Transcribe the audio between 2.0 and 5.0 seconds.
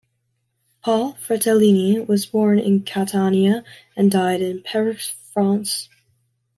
was born in Catania and died in Perreux,